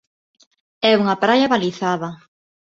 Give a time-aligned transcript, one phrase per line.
[0.89, 2.09] É unha praia balizada.